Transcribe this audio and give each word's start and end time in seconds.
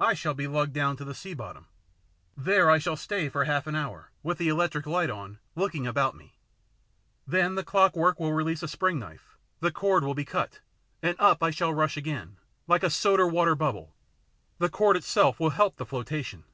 I 0.00 0.14
shall 0.14 0.32
be 0.32 0.48
lugged 0.48 0.72
down 0.72 0.96
to 0.96 1.04
the 1.04 1.12
sea 1.14 1.34
bottom. 1.34 1.66
There 2.34 2.70
I 2.70 2.78
shall 2.78 2.96
stay 2.96 3.28
for 3.28 3.44
half 3.44 3.66
an 3.66 3.74
hour, 3.74 4.10
with 4.22 4.38
the 4.38 4.48
electric 4.48 4.86
light 4.86 5.10
on, 5.10 5.40
looking 5.54 5.86
about 5.86 6.16
me. 6.16 6.38
Then 7.26 7.54
the 7.54 7.62
clockwork 7.62 8.18
will 8.18 8.32
release 8.32 8.62
a 8.62 8.66
spring 8.68 8.98
knife, 8.98 9.36
the 9.60 9.70
cord 9.70 10.04
will 10.04 10.14
be 10.14 10.24
cut, 10.24 10.60
and 11.02 11.16
up 11.20 11.42
I 11.42 11.50
shall 11.50 11.72
76 11.72 11.96
THE 12.02 12.10
PLATTNER 12.10 12.18
STORY 12.18 12.18
AND 12.22 12.24
OTHERS 12.24 12.36
rush 12.38 12.38
again, 12.38 12.38
like 12.66 12.82
a 12.82 12.90
soda 13.22 13.26
water 13.26 13.54
bubble. 13.54 13.94
The 14.56 14.70
cord 14.70 14.96
itself 14.96 15.38
will 15.38 15.50
help 15.50 15.76
the 15.76 15.84
flotation." 15.84 16.44